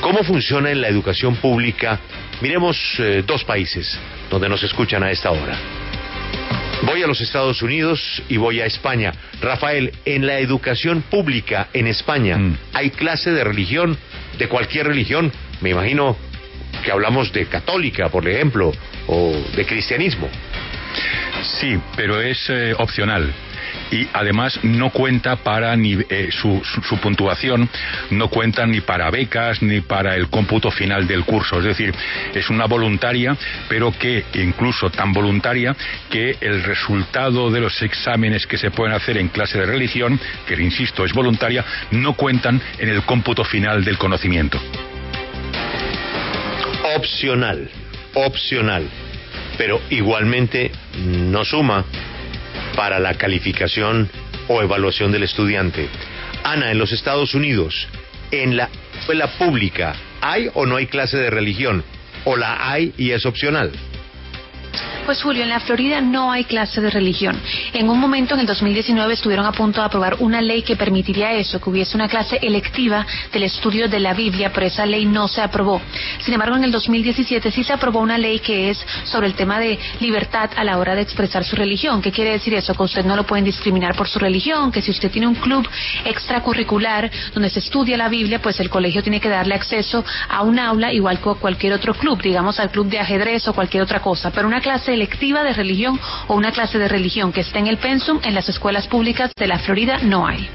¿Cómo 0.00 0.22
funciona 0.24 0.70
en 0.70 0.80
la 0.80 0.88
educación 0.88 1.36
pública? 1.36 2.00
Miremos 2.40 2.78
eh, 2.98 3.22
dos 3.26 3.44
países 3.44 3.98
donde 4.30 4.48
nos 4.48 4.62
escuchan 4.62 5.02
a 5.02 5.10
esta 5.10 5.30
hora. 5.30 5.77
Voy 6.82 7.02
a 7.02 7.06
los 7.06 7.20
Estados 7.20 7.60
Unidos 7.62 8.22
y 8.28 8.36
voy 8.36 8.60
a 8.60 8.66
España. 8.66 9.12
Rafael, 9.40 9.92
en 10.04 10.26
la 10.26 10.38
educación 10.38 11.02
pública 11.02 11.68
en 11.72 11.86
España, 11.86 12.38
mm. 12.38 12.58
¿hay 12.72 12.90
clase 12.90 13.32
de 13.32 13.44
religión, 13.44 13.96
de 14.38 14.48
cualquier 14.48 14.86
religión? 14.86 15.32
Me 15.60 15.70
imagino 15.70 16.16
que 16.84 16.92
hablamos 16.92 17.32
de 17.32 17.46
católica, 17.46 18.08
por 18.08 18.28
ejemplo, 18.28 18.72
o 19.08 19.32
de 19.56 19.66
cristianismo. 19.66 20.28
Sí, 21.60 21.78
pero 21.96 22.20
es 22.20 22.48
eh, 22.48 22.74
opcional 22.78 23.32
y 23.90 24.06
además 24.12 24.58
no 24.62 24.90
cuenta 24.90 25.36
para 25.36 25.74
ni 25.76 25.98
eh, 26.08 26.28
su, 26.30 26.62
puntuación 27.00 27.68
no 28.10 28.28
cuenta 28.28 28.66
ni 28.66 28.80
para 28.80 29.10
becas 29.10 29.62
ni 29.62 29.80
para 29.80 30.14
el 30.16 30.28
cómputo 30.28 30.70
final 30.70 31.06
del 31.06 31.24
curso. 31.24 31.58
Es 31.58 31.64
decir 31.64 31.94
es 32.34 32.50
una 32.50 32.66
voluntaria 32.66 33.36
pero 33.68 33.92
que 33.92 34.24
incluso 34.34 34.90
tan 34.90 35.12
voluntaria 35.12 35.74
que 36.10 36.36
el 36.40 36.62
resultado 36.62 37.50
de 37.50 37.60
los 37.60 37.80
exámenes 37.82 38.46
que 38.46 38.58
se 38.58 38.70
pueden 38.70 38.94
hacer 38.94 39.18
en 39.18 39.28
clase 39.28 39.58
de 39.58 39.66
religión 39.66 40.18
que 40.46 40.54
insisto 40.54 41.04
es 41.04 41.12
voluntaria 41.12 41.64
no 41.92 42.14
cuentan 42.14 42.60
en 42.78 42.88
el 42.88 43.02
cómputo 43.02 43.44
final 43.44 43.84
del 43.84 43.98
conocimiento. 43.98 44.60
Opcional 46.96 47.70
opcional 48.14 48.88
pero 49.56 49.80
igualmente 49.90 50.70
no 51.04 51.44
suma 51.44 51.84
para 52.78 53.00
la 53.00 53.14
calificación 53.14 54.08
o 54.46 54.62
evaluación 54.62 55.10
del 55.10 55.24
estudiante. 55.24 55.88
Ana, 56.44 56.70
en 56.70 56.78
los 56.78 56.92
Estados 56.92 57.34
Unidos, 57.34 57.88
en 58.30 58.56
la 58.56 58.70
escuela 58.96 59.26
pública, 59.36 59.96
¿hay 60.20 60.48
o 60.54 60.64
no 60.64 60.76
hay 60.76 60.86
clase 60.86 61.16
de 61.16 61.28
religión? 61.28 61.82
¿O 62.24 62.36
la 62.36 62.70
hay 62.70 62.94
y 62.96 63.10
es 63.10 63.26
opcional? 63.26 63.72
Pues 65.08 65.22
Julio, 65.22 65.42
en 65.42 65.48
la 65.48 65.60
Florida 65.60 66.02
no 66.02 66.30
hay 66.30 66.44
clase 66.44 66.82
de 66.82 66.90
religión. 66.90 67.34
En 67.72 67.88
un 67.88 67.98
momento, 67.98 68.34
en 68.34 68.40
el 68.40 68.46
2019, 68.46 69.14
estuvieron 69.14 69.46
a 69.46 69.52
punto 69.52 69.80
de 69.80 69.86
aprobar 69.86 70.16
una 70.18 70.42
ley 70.42 70.60
que 70.60 70.76
permitiría 70.76 71.32
eso, 71.32 71.58
que 71.58 71.70
hubiese 71.70 71.96
una 71.96 72.08
clase 72.08 72.38
electiva 72.42 73.06
del 73.32 73.44
estudio 73.44 73.88
de 73.88 74.00
la 74.00 74.12
Biblia, 74.12 74.52
pero 74.52 74.66
esa 74.66 74.84
ley 74.84 75.06
no 75.06 75.26
se 75.26 75.40
aprobó. 75.40 75.80
Sin 76.20 76.34
embargo, 76.34 76.56
en 76.56 76.64
el 76.64 76.72
2017 76.72 77.50
sí 77.50 77.64
se 77.64 77.72
aprobó 77.72 78.00
una 78.00 78.18
ley 78.18 78.40
que 78.40 78.68
es 78.68 78.86
sobre 79.04 79.28
el 79.28 79.32
tema 79.32 79.58
de 79.58 79.78
libertad 80.00 80.50
a 80.54 80.62
la 80.62 80.76
hora 80.76 80.94
de 80.94 81.00
expresar 81.00 81.42
su 81.42 81.56
religión. 81.56 82.02
¿Qué 82.02 82.12
quiere 82.12 82.32
decir 82.32 82.52
eso? 82.52 82.74
Que 82.74 82.82
usted 82.82 83.06
no 83.06 83.16
lo 83.16 83.24
pueden 83.24 83.46
discriminar 83.46 83.96
por 83.96 84.08
su 84.08 84.18
religión, 84.18 84.70
que 84.70 84.82
si 84.82 84.90
usted 84.90 85.10
tiene 85.10 85.26
un 85.26 85.36
club 85.36 85.66
extracurricular 86.04 87.10
donde 87.32 87.48
se 87.48 87.60
estudia 87.60 87.96
la 87.96 88.10
Biblia, 88.10 88.42
pues 88.42 88.60
el 88.60 88.68
colegio 88.68 89.02
tiene 89.02 89.22
que 89.22 89.30
darle 89.30 89.54
acceso 89.54 90.04
a 90.28 90.42
un 90.42 90.58
aula 90.58 90.92
igual 90.92 91.18
que 91.18 91.32
cualquier 91.40 91.72
otro 91.72 91.94
club, 91.94 92.20
digamos 92.20 92.60
al 92.60 92.70
club 92.70 92.88
de 92.90 92.98
ajedrez 92.98 93.48
o 93.48 93.54
cualquier 93.54 93.82
otra 93.82 94.00
cosa. 94.00 94.30
Pero 94.30 94.46
una 94.46 94.60
clase 94.60 94.97
electiva 94.98 95.44
de 95.44 95.52
religión 95.52 95.98
o 96.26 96.34
una 96.34 96.50
clase 96.50 96.78
de 96.78 96.88
religión 96.88 97.32
que 97.32 97.42
esté 97.42 97.60
en 97.60 97.68
el 97.68 97.78
pensum 97.78 98.20
en 98.24 98.34
las 98.34 98.48
escuelas 98.48 98.88
públicas 98.88 99.30
de 99.36 99.46
la 99.46 99.58
Florida 99.60 99.98
no 100.02 100.26
hay. 100.26 100.48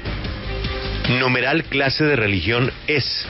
Numeral 1.18 1.64
clase 1.64 2.04
de 2.04 2.14
religión 2.14 2.70
es. 2.86 3.26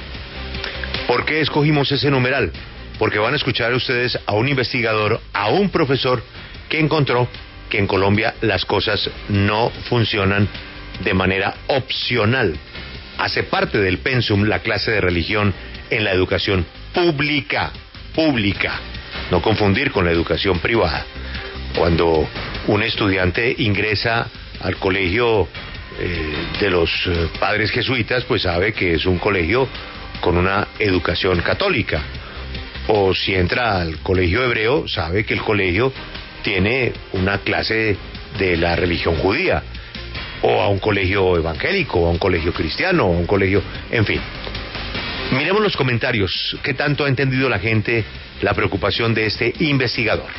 ¿Por 1.06 1.24
qué 1.24 1.40
escogimos 1.40 1.90
ese 1.92 2.10
numeral? 2.10 2.50
Porque 2.98 3.18
van 3.18 3.34
a 3.34 3.36
escuchar 3.36 3.72
ustedes 3.74 4.18
a 4.26 4.32
un 4.32 4.48
investigador, 4.48 5.20
a 5.32 5.50
un 5.50 5.70
profesor 5.70 6.22
que 6.68 6.80
encontró 6.80 7.28
que 7.70 7.78
en 7.78 7.86
Colombia 7.86 8.34
las 8.40 8.64
cosas 8.64 9.08
no 9.28 9.70
funcionan 9.88 10.48
de 11.02 11.14
manera 11.14 11.54
opcional. 11.68 12.56
Hace 13.18 13.44
parte 13.44 13.78
del 13.78 13.98
pensum 13.98 14.44
la 14.44 14.60
clase 14.60 14.90
de 14.90 15.00
religión 15.00 15.54
en 15.90 16.04
la 16.04 16.12
educación 16.12 16.66
pública, 16.92 17.72
pública 18.14 18.80
no 19.34 19.42
confundir 19.42 19.90
con 19.90 20.04
la 20.04 20.12
educación 20.12 20.60
privada. 20.60 21.04
Cuando 21.76 22.28
un 22.68 22.82
estudiante 22.84 23.52
ingresa 23.58 24.28
al 24.60 24.76
colegio 24.76 25.48
eh, 25.98 26.34
de 26.60 26.70
los 26.70 26.88
eh, 27.08 27.28
padres 27.40 27.72
jesuitas, 27.72 28.22
pues 28.26 28.42
sabe 28.42 28.72
que 28.72 28.94
es 28.94 29.06
un 29.06 29.18
colegio 29.18 29.66
con 30.20 30.36
una 30.36 30.68
educación 30.78 31.40
católica. 31.40 32.00
O 32.86 33.12
si 33.12 33.34
entra 33.34 33.80
al 33.80 33.98
colegio 33.98 34.44
hebreo, 34.44 34.86
sabe 34.86 35.24
que 35.24 35.34
el 35.34 35.42
colegio 35.42 35.92
tiene 36.44 36.92
una 37.14 37.38
clase 37.38 37.96
de 38.38 38.56
la 38.56 38.76
religión 38.76 39.16
judía. 39.16 39.64
O 40.42 40.62
a 40.62 40.68
un 40.68 40.78
colegio 40.78 41.36
evangélico, 41.36 41.98
o 41.98 42.06
a 42.06 42.10
un 42.10 42.18
colegio 42.18 42.52
cristiano, 42.52 43.06
o 43.06 43.16
a 43.16 43.18
un 43.18 43.26
colegio, 43.26 43.64
en 43.90 44.06
fin. 44.06 44.20
Miremos 45.34 45.62
los 45.62 45.76
comentarios. 45.76 46.56
¿Qué 46.62 46.74
tanto 46.74 47.04
ha 47.04 47.08
entendido 47.08 47.48
la 47.48 47.58
gente 47.58 48.04
la 48.44 48.54
preocupación 48.54 49.14
de 49.14 49.26
este 49.26 49.54
investigador. 49.60 50.30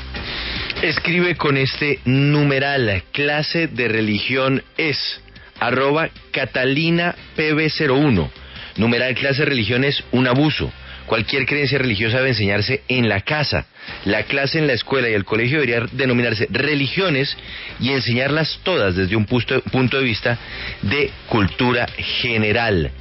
Escribe 0.81 1.35
con 1.35 1.57
este 1.57 1.99
numeral, 2.05 3.03
clase 3.11 3.67
de 3.67 3.87
religión 3.87 4.63
es, 4.77 5.21
arroba 5.59 6.09
Catalina 6.31 7.15
PB01. 7.37 8.29
Numeral 8.77 9.15
clase 9.15 9.39
de 9.39 9.49
religión 9.49 9.83
es 9.83 10.03
un 10.11 10.27
abuso. 10.27 10.71
Cualquier 11.05 11.45
creencia 11.45 11.77
religiosa 11.77 12.17
debe 12.17 12.29
enseñarse 12.29 12.83
en 12.87 13.07
la 13.07 13.21
casa. 13.21 13.67
La 14.05 14.23
clase 14.23 14.57
en 14.57 14.67
la 14.67 14.73
escuela 14.73 15.07
y 15.07 15.13
el 15.13 15.23
colegio 15.23 15.59
debería 15.59 15.87
denominarse 15.91 16.47
religiones 16.49 17.37
y 17.79 17.91
enseñarlas 17.91 18.59
todas 18.63 18.95
desde 18.95 19.15
un 19.15 19.25
punto 19.25 19.97
de 19.97 20.03
vista 20.03 20.37
de 20.81 21.11
cultura 21.27 21.87
general. 22.21 22.91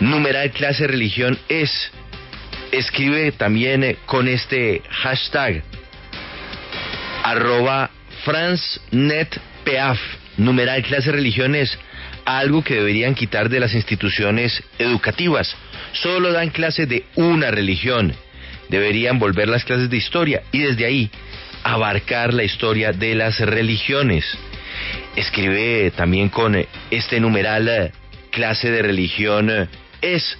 Numeral 0.00 0.50
clase 0.50 0.86
religión 0.86 1.38
es 1.48 1.70
escribe 2.72 3.32
también 3.32 3.84
eh, 3.84 3.96
con 4.06 4.28
este 4.28 4.82
hashtag 4.88 5.62
arroba 7.22 7.90
FranceNetPeaf, 8.24 9.98
numeral 10.38 10.82
clase 10.82 11.12
religiones, 11.12 11.78
algo 12.24 12.62
que 12.62 12.74
deberían 12.74 13.14
quitar 13.14 13.48
de 13.48 13.60
las 13.60 13.74
instituciones 13.74 14.62
educativas. 14.78 15.54
Solo 15.92 16.32
dan 16.32 16.50
clase 16.50 16.86
de 16.86 17.04
una 17.16 17.50
religión. 17.50 18.14
Deberían 18.68 19.18
volver 19.18 19.48
las 19.48 19.64
clases 19.64 19.90
de 19.90 19.96
historia 19.96 20.42
y 20.52 20.60
desde 20.60 20.86
ahí 20.86 21.10
abarcar 21.64 22.32
la 22.32 22.44
historia 22.44 22.92
de 22.92 23.14
las 23.14 23.40
religiones. 23.40 24.24
Escribe 25.16 25.90
también 25.96 26.28
con 26.28 26.56
este 26.90 27.20
numeral 27.20 27.68
eh, 27.68 27.92
clase 28.30 28.70
de 28.70 28.82
religión 28.82 29.50
eh, 29.50 29.68
es 30.00 30.38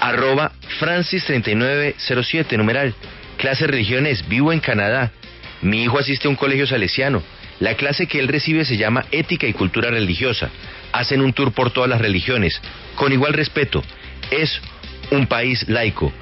arroba 0.00 0.52
Francis3907, 0.80 2.56
numeral. 2.56 2.94
Clase 3.36 3.66
religiones, 3.66 4.28
vivo 4.28 4.52
en 4.52 4.60
Canadá. 4.60 5.12
Mi 5.62 5.82
hijo 5.84 5.98
asiste 5.98 6.26
a 6.26 6.30
un 6.30 6.36
colegio 6.36 6.66
salesiano. 6.66 7.22
La 7.58 7.74
clase 7.74 8.06
que 8.06 8.18
él 8.18 8.28
recibe 8.28 8.64
se 8.64 8.76
llama 8.76 9.04
Ética 9.10 9.46
y 9.46 9.52
Cultura 9.52 9.90
Religiosa. 9.90 10.50
Hacen 10.92 11.20
un 11.20 11.32
tour 11.32 11.52
por 11.52 11.70
todas 11.70 11.88
las 11.88 12.00
religiones, 12.00 12.60
con 12.96 13.12
igual 13.12 13.34
respeto. 13.34 13.82
Es 14.30 14.60
un 15.10 15.26
país 15.26 15.68
laico. 15.68 16.12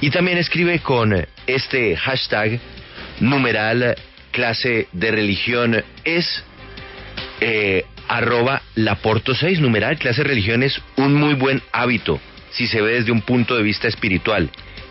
Y 0.00 0.10
también 0.10 0.38
escribe 0.38 0.78
con 0.78 1.26
este 1.46 1.96
hashtag 1.96 2.60
numeral 3.20 3.96
clase 4.30 4.88
de 4.92 5.10
religión 5.12 5.84
es 6.04 6.42
eh, 7.40 7.84
arroba 8.08 8.62
Laporto 8.74 9.34
6, 9.34 9.60
numeral 9.60 9.98
clase 9.98 10.22
de 10.22 10.28
religión 10.28 10.62
es 10.62 10.80
un 10.96 11.14
muy 11.14 11.34
buen 11.34 11.62
hábito 11.72 12.20
si 12.54 12.68
se 12.68 12.80
ve 12.80 12.94
desde 12.94 13.12
un 13.12 13.20
punto 13.20 13.56
de 13.56 13.62
vista 13.62 13.88
espiritual. 13.88 14.50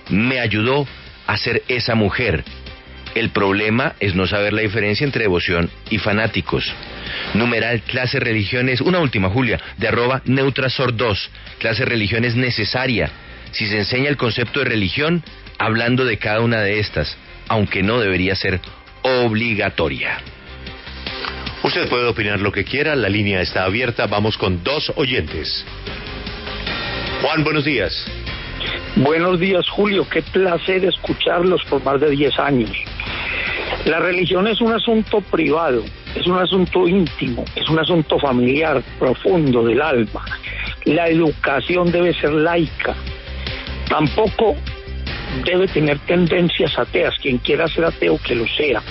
Me 0.10 0.40
ayudó 0.40 0.86
a 1.28 1.38
ser 1.38 1.64
esa 1.68 1.96
mujer. 1.96 2.44
El 3.16 3.30
problema 3.30 3.94
es 4.00 4.16
no 4.16 4.28
saber 4.28 4.54
la 4.54 4.64
diferencia 4.64 5.06
entre 5.06 5.24
devoción 5.24 5.70
y 5.90 5.98
fanáticos. 6.00 6.74
Numeral 7.34 7.82
clase 7.82 8.20
religiones, 8.20 8.82
una 8.82 9.00
última 9.00 9.30
Julia, 9.30 9.60
de 9.78 9.88
arroba 9.88 10.22
neutrasor2. 10.26 11.30
Clase 11.60 11.86
religión 11.86 12.26
es 12.26 12.36
necesaria. 12.36 13.10
Si 13.52 13.68
se 13.68 13.78
enseña 13.78 14.10
el 14.10 14.18
concepto 14.18 14.60
de 14.60 14.66
religión, 14.66 15.24
hablando 15.58 16.06
de 16.06 16.18
cada 16.18 16.42
una 16.42 16.62
de 16.62 16.80
estas, 16.80 17.16
aunque 17.48 17.84
no 17.84 18.00
debería 18.00 18.36
ser 18.36 18.60
obligatoria. 19.04 20.18
Usted 21.64 21.88
puede 21.88 22.06
opinar 22.08 22.42
lo 22.42 22.52
que 22.52 22.66
quiera, 22.66 22.94
la 22.94 23.08
línea 23.08 23.40
está 23.40 23.64
abierta, 23.64 24.06
vamos 24.08 24.38
con 24.38 24.62
dos 24.66 24.92
oyentes. 24.98 25.66
Juan, 27.22 27.46
buenos 27.46 27.64
días. 27.64 28.06
Buenos 28.98 29.40
días, 29.40 29.70
Julio. 29.70 30.06
Qué 30.10 30.22
placer 30.22 30.84
escucharlos 30.84 31.64
por 31.70 31.82
más 31.82 32.02
de 32.02 32.10
10 32.10 32.38
años. 32.38 32.72
La 33.86 34.00
religión 34.00 34.46
es 34.48 34.60
un 34.60 34.74
asunto 34.74 35.22
privado, 35.22 35.86
es 36.14 36.28
un 36.28 36.38
asunto 36.38 36.86
íntimo, 36.86 37.46
es 37.56 37.70
un 37.70 37.80
asunto 37.80 38.20
familiar, 38.20 38.84
profundo 39.00 39.64
del 39.64 39.82
alma. 39.82 40.26
La 40.84 41.08
educación 41.08 41.94
debe 41.94 42.14
ser 42.14 42.34
laica. 42.34 42.94
Tampoco 43.88 44.58
debe 45.46 45.68
tener 45.68 45.98
tendencias 46.00 46.78
ateas. 46.78 47.16
Quien 47.22 47.38
quiera 47.38 47.70
ser 47.70 47.86
ateo, 47.86 48.20
que 48.22 48.36
lo 48.36 48.46
sea. 48.48 48.82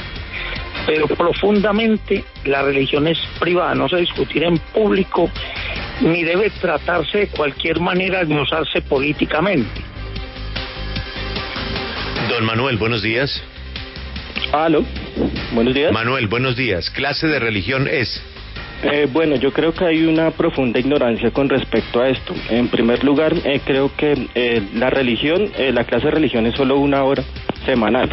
Pero 0.87 1.07
profundamente 1.07 2.25
la 2.45 2.63
religión 2.63 3.07
es 3.07 3.19
privada, 3.39 3.75
no 3.75 3.89
se 3.89 3.97
discutir 3.97 4.45
en 4.45 4.59
público 4.59 5.31
ni 6.01 6.25
debe 6.25 6.51
tratarse 6.51 7.19
de 7.19 7.27
cualquier 7.29 7.81
manera 7.81 8.25
de 8.25 8.41
usarse 8.41 8.81
políticamente. 8.83 9.81
Don 12.29 12.45
Manuel, 12.45 12.77
buenos 12.79 13.03
días. 13.03 13.43
Aló, 14.53 14.85
buenos 15.53 15.75
días. 15.75 15.93
Manuel, 15.93 16.27
buenos 16.27 16.57
días. 16.57 16.91
¿Clase 16.91 17.27
de 17.27 17.39
religión 17.39 17.87
es? 17.89 18.23
Eh, 18.83 19.07
bueno, 19.11 19.37
yo 19.37 19.53
creo 19.53 19.73
que 19.73 19.85
hay 19.85 20.05
una 20.05 20.33
profunda 20.33 20.81
ignorancia 20.81 21.31
con 21.31 21.49
respecto 21.49 22.01
a 22.01 22.09
esto. 22.09 22.35
En 22.51 22.69
primer 22.69 23.05
lugar, 23.05 23.33
eh, 23.45 23.61
creo 23.65 23.95
que 23.97 24.29
eh, 24.35 24.63
la 24.75 24.91
religión, 24.91 25.51
eh, 25.57 25.73
la 25.73 25.85
clase 25.85 26.07
de 26.07 26.13
religión 26.13 26.47
es 26.47 26.57
solo 26.57 26.77
una 26.79 27.05
hora 27.05 27.23
semanal. 27.65 28.11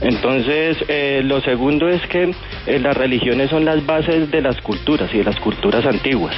Entonces, 0.00 0.76
eh, 0.88 1.22
lo 1.24 1.40
segundo 1.40 1.88
es 1.88 2.00
que 2.06 2.32
eh, 2.66 2.78
las 2.78 2.96
religiones 2.96 3.50
son 3.50 3.64
las 3.64 3.84
bases 3.84 4.30
de 4.30 4.40
las 4.40 4.60
culturas 4.60 5.12
y 5.12 5.18
de 5.18 5.24
las 5.24 5.38
culturas 5.40 5.84
antiguas. 5.84 6.36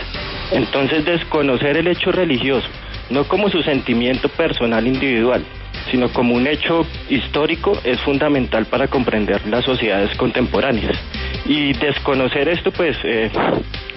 Entonces, 0.50 1.04
desconocer 1.04 1.76
el 1.76 1.86
hecho 1.86 2.10
religioso, 2.10 2.66
no 3.10 3.24
como 3.24 3.50
su 3.50 3.62
sentimiento 3.62 4.28
personal 4.28 4.86
individual, 4.86 5.44
sino 5.90 6.08
como 6.12 6.34
un 6.34 6.46
hecho 6.46 6.86
histórico, 7.08 7.78
es 7.84 8.00
fundamental 8.00 8.66
para 8.66 8.88
comprender 8.88 9.46
las 9.46 9.64
sociedades 9.64 10.16
contemporáneas. 10.16 10.96
Y 11.44 11.72
desconocer 11.74 12.48
esto, 12.48 12.70
pues, 12.70 12.96
eh, 13.04 13.30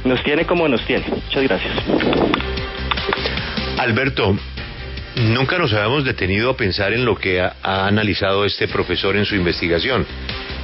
nos 0.04 0.22
tiene 0.24 0.46
como 0.46 0.68
nos 0.68 0.82
tiene. 0.86 1.06
Muchas 1.10 1.44
gracias. 1.44 1.74
Alberto, 3.78 4.38
nunca 5.16 5.58
nos 5.58 5.74
habíamos 5.74 6.06
detenido 6.06 6.52
a 6.52 6.58
pensar 6.58 6.94
en 6.94 7.06
lo 7.06 7.16
que 7.16 7.42
ha, 7.42 7.56
analizado 7.62 8.46
este 8.46 8.68
profesor 8.68 9.16
en 9.16 9.26
su 9.26 9.36
investigación. 9.36 10.06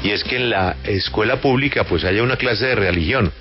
Y 0.03 0.11
es 0.11 0.23
que 0.23 0.37
en 0.37 0.49
la 0.49 0.77
escuela 0.83 1.37
pública 1.41 1.83
pues 1.83 2.03
haya 2.03 2.23
una 2.23 2.37
clase 2.37 2.67
de 2.67 2.75
religión, 2.75 3.31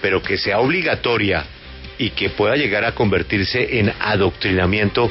pero 0.00 0.22
que 0.22 0.36
sea 0.36 0.58
obligatoria 0.58 1.44
y 1.96 2.10
que 2.10 2.30
pueda 2.30 2.56
llegar 2.56 2.84
a 2.84 2.92
convertirse 2.92 3.78
en 3.78 3.92
adoctrinamiento. 4.00 5.10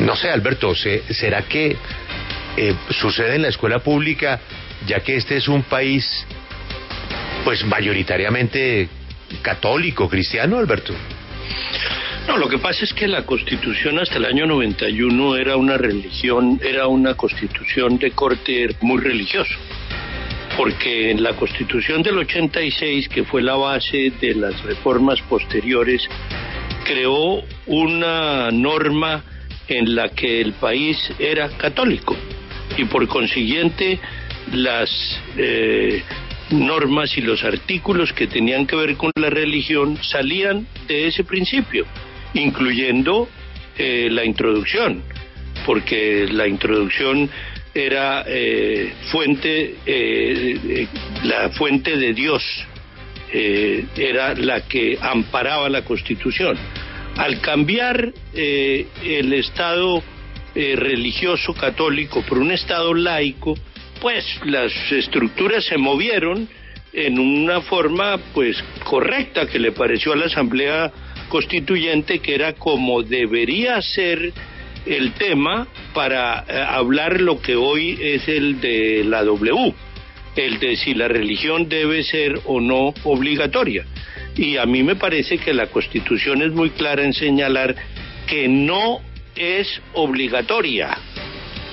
No 0.00 0.16
sé, 0.16 0.30
Alberto, 0.30 0.74
¿será 0.74 1.42
que 1.42 1.76
eh, 2.56 2.74
sucede 2.90 3.36
en 3.36 3.42
la 3.42 3.48
escuela 3.48 3.78
pública, 3.78 4.40
ya 4.86 5.00
que 5.00 5.16
este 5.16 5.36
es 5.36 5.48
un 5.48 5.62
país 5.62 6.26
pues 7.44 7.64
mayoritariamente 7.64 8.88
católico, 9.42 10.08
cristiano, 10.08 10.58
Alberto? 10.58 10.94
No, 12.26 12.38
lo 12.38 12.48
que 12.48 12.58
pasa 12.58 12.84
es 12.84 12.94
que 12.94 13.06
la 13.06 13.26
Constitución 13.26 13.98
hasta 13.98 14.16
el 14.16 14.24
año 14.24 14.46
91 14.46 15.36
era 15.36 15.56
una 15.56 15.76
religión, 15.76 16.58
era 16.64 16.86
una 16.86 17.14
Constitución 17.14 17.98
de 17.98 18.12
corte 18.12 18.74
muy 18.80 18.98
religioso. 19.02 19.54
Porque 20.56 21.10
en 21.10 21.22
la 21.22 21.34
Constitución 21.34 22.02
del 22.02 22.18
86, 22.18 23.08
que 23.08 23.24
fue 23.24 23.42
la 23.42 23.56
base 23.56 24.10
de 24.20 24.34
las 24.34 24.62
reformas 24.62 25.20
posteriores, 25.22 26.08
creó 26.84 27.42
una 27.66 28.50
norma 28.50 29.22
en 29.68 29.94
la 29.94 30.08
que 30.08 30.40
el 30.40 30.54
país 30.54 30.96
era 31.18 31.50
católico 31.50 32.16
y 32.76 32.84
por 32.84 33.06
consiguiente 33.06 34.00
las 34.52 34.90
eh, 35.36 36.02
normas 36.50 37.16
y 37.16 37.20
los 37.20 37.44
artículos 37.44 38.12
que 38.12 38.26
tenían 38.26 38.66
que 38.66 38.76
ver 38.76 38.96
con 38.96 39.10
la 39.16 39.30
religión 39.30 39.98
salían 40.02 40.66
de 40.86 41.06
ese 41.08 41.24
principio 41.24 41.86
incluyendo 42.34 43.28
eh, 43.76 44.08
la 44.10 44.24
introducción, 44.24 45.02
porque 45.64 46.26
la 46.30 46.46
introducción 46.46 47.28
era 47.74 48.24
eh, 48.26 48.92
fuente, 49.10 49.76
eh, 49.84 50.86
la 51.24 51.50
fuente 51.50 51.96
de 51.96 52.12
Dios, 52.12 52.42
era 53.36 54.32
la 54.34 54.60
que 54.68 54.96
amparaba 55.00 55.68
la 55.68 55.84
Constitución. 55.84 56.56
Al 57.16 57.40
cambiar 57.40 58.12
el 58.32 59.32
Estado 59.32 60.04
religioso 60.54 61.52
católico 61.52 62.22
por 62.22 62.38
un 62.38 62.52
Estado 62.52 62.94
laico, 62.94 63.56
pues 64.00 64.24
las 64.44 64.72
estructuras 64.92 65.64
se 65.64 65.78
movieron 65.78 66.48
en 66.92 67.18
una 67.18 67.60
forma 67.62 68.18
pues 68.32 68.62
correcta 68.84 69.48
que 69.48 69.58
le 69.58 69.72
pareció 69.72 70.12
a 70.12 70.16
la 70.16 70.26
Asamblea 70.26 70.92
constituyente 71.28 72.18
que 72.20 72.34
era 72.34 72.54
como 72.54 73.02
debería 73.02 73.80
ser 73.82 74.32
el 74.86 75.12
tema 75.12 75.66
para 75.94 76.44
eh, 76.46 76.58
hablar 76.68 77.20
lo 77.20 77.40
que 77.40 77.56
hoy 77.56 77.98
es 78.00 78.28
el 78.28 78.60
de 78.60 79.04
la 79.04 79.24
W, 79.24 79.74
el 80.36 80.58
de 80.58 80.76
si 80.76 80.94
la 80.94 81.08
religión 81.08 81.68
debe 81.68 82.02
ser 82.02 82.40
o 82.46 82.60
no 82.60 82.92
obligatoria. 83.04 83.84
Y 84.36 84.56
a 84.56 84.66
mí 84.66 84.82
me 84.82 84.96
parece 84.96 85.38
que 85.38 85.54
la 85.54 85.68
Constitución 85.68 86.42
es 86.42 86.52
muy 86.52 86.70
clara 86.70 87.04
en 87.04 87.14
señalar 87.14 87.74
que 88.26 88.48
no 88.48 89.00
es 89.36 89.80
obligatoria. 89.92 90.98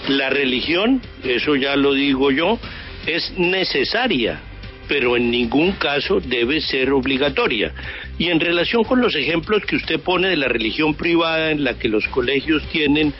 La 0.08 0.30
religión, 0.30 1.02
eso 1.24 1.56
ya 1.56 1.76
lo 1.76 1.94
digo 1.94 2.32
yo, 2.32 2.60
es 3.06 3.34
necesaria, 3.38 4.42
pero 4.88 5.18
en 5.18 5.32
ningún 5.32 5.74
caso 5.74 6.20
debe 6.20 6.62
ser 6.62 6.92
obligatoria. 6.92 7.74
Y 8.22 8.30
en 8.30 8.40
relación 8.40 8.84
con 8.84 9.02
los 9.02 9.16
ejemplos 9.16 9.66
que 9.66 9.76
usted 9.76 10.00
pone 10.00 10.30
de 10.30 10.36
la 10.38 10.48
religión 10.48 10.94
privada 10.94 11.50
en 11.50 11.64
la 11.64 11.80
que 11.80 11.90
los 11.90 12.08
colegios 12.10 12.62
tienen 12.72 13.16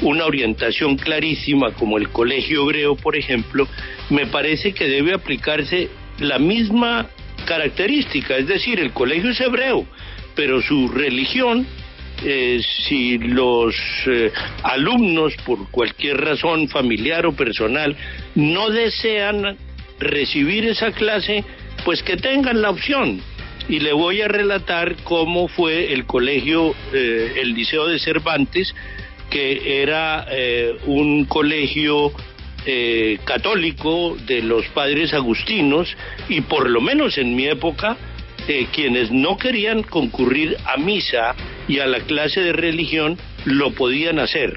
una 0.00 0.24
orientación 0.24 0.96
clarísima, 0.96 1.74
como 1.74 1.98
el 1.98 2.08
colegio 2.08 2.62
hebreo, 2.62 2.96
por 2.96 3.18
ejemplo, 3.18 3.68
me 4.08 4.24
parece 4.24 4.72
que 4.72 4.88
debe 4.88 5.12
aplicarse 5.12 5.90
la 6.20 6.38
misma 6.38 7.06
característica, 7.44 8.38
es 8.38 8.46
decir, 8.46 8.80
el 8.80 8.92
colegio 8.92 9.28
es 9.28 9.40
hebreo, 9.42 9.86
pero 10.34 10.62
su 10.62 10.88
religión, 10.88 11.66
eh, 12.24 12.58
si 12.88 13.18
los 13.18 13.76
eh, 14.06 14.32
alumnos, 14.62 15.34
por 15.44 15.70
cualquier 15.70 16.16
razón 16.16 16.68
familiar 16.68 17.26
o 17.26 17.36
personal, 17.36 17.94
no 18.34 18.70
desean 18.70 19.58
recibir 19.98 20.64
esa 20.64 20.92
clase, 20.92 21.44
pues 21.84 22.02
que 22.02 22.16
tengan 22.16 22.62
la 22.62 22.70
opción 22.70 23.20
y 23.68 23.80
le 23.80 23.92
voy 23.92 24.20
a 24.22 24.28
relatar 24.28 24.96
cómo 25.04 25.48
fue 25.48 25.92
el 25.92 26.06
colegio, 26.06 26.74
eh, 26.92 27.34
el 27.36 27.54
Liceo 27.54 27.86
de 27.86 27.98
Cervantes, 27.98 28.74
que 29.30 29.82
era 29.82 30.26
eh, 30.30 30.76
un 30.86 31.24
colegio 31.24 32.12
eh, 32.68 33.18
católico 33.24 34.16
de 34.26 34.42
los 34.42 34.66
padres 34.70 35.14
agustinos 35.14 35.96
y 36.28 36.40
por 36.40 36.68
lo 36.68 36.80
menos 36.80 37.16
en 37.16 37.36
mi 37.36 37.46
época 37.46 37.96
eh, 38.48 38.66
quienes 38.72 39.12
no 39.12 39.36
querían 39.36 39.84
concurrir 39.84 40.56
a 40.64 40.76
misa 40.76 41.36
y 41.68 41.78
a 41.78 41.86
la 41.86 42.00
clase 42.00 42.40
de 42.40 42.52
religión 42.52 43.18
lo 43.44 43.72
podían 43.72 44.18
hacer. 44.18 44.56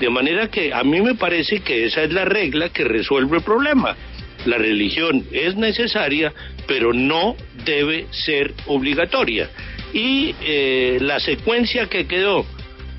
De 0.00 0.10
manera 0.10 0.50
que 0.50 0.74
a 0.74 0.82
mí 0.82 1.00
me 1.00 1.14
parece 1.14 1.60
que 1.60 1.84
esa 1.84 2.02
es 2.02 2.12
la 2.12 2.24
regla 2.24 2.68
que 2.68 2.82
resuelve 2.84 3.38
el 3.38 3.44
problema. 3.44 3.96
La 4.44 4.58
religión 4.58 5.24
es 5.30 5.54
necesaria, 5.54 6.32
pero 6.66 6.92
no 6.92 7.36
debe 7.66 8.06
ser 8.10 8.54
obligatoria. 8.66 9.50
Y 9.92 10.34
eh, 10.42 10.98
la 11.00 11.20
secuencia 11.20 11.86
que 11.86 12.06
quedó 12.06 12.46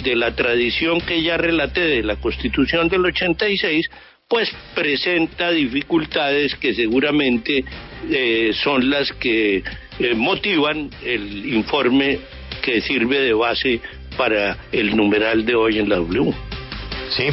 de 0.03 0.15
la 0.15 0.35
tradición 0.35 1.01
que 1.01 1.23
ya 1.23 1.37
relaté 1.37 1.81
de 1.81 2.03
la 2.03 2.17
Constitución 2.17 2.87
del 2.87 3.05
86, 3.05 3.89
pues 4.27 4.53
presenta 4.75 5.51
dificultades 5.51 6.55
que 6.55 6.73
seguramente 6.75 7.63
eh, 8.09 8.51
son 8.63 8.89
las 8.89 9.11
que 9.13 9.63
eh, 9.99 10.13
motivan 10.15 10.89
el 11.03 11.53
informe 11.53 12.19
que 12.61 12.81
sirve 12.81 13.19
de 13.21 13.33
base 13.33 13.79
para 14.17 14.57
el 14.71 14.95
numeral 14.95 15.45
de 15.45 15.55
hoy 15.55 15.79
en 15.79 15.89
la 15.89 15.97
W. 15.97 16.33
Sí, 17.09 17.27